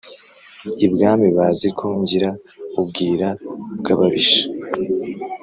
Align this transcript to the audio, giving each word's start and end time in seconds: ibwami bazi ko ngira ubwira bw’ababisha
ibwami 0.85 1.27
bazi 1.37 1.67
ko 1.77 1.87
ngira 1.99 2.29
ubwira 2.81 3.27
bw’ababisha 3.79 4.41